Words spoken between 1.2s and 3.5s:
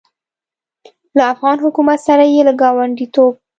افغان حکومت سره یې له ګاونډیتوب